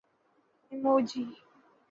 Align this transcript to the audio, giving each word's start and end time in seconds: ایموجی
ایموجی 0.69 1.23